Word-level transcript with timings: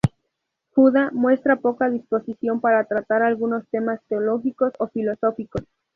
Judá 0.71 1.11
muestra 1.13 1.57
poca 1.57 1.87
disposición 1.91 2.59
para 2.59 2.85
tratar 2.85 3.21
algunos 3.21 3.67
temas 3.69 4.01
teológicos 4.09 4.73
o 4.79 4.87
filosóficos. 4.87 5.61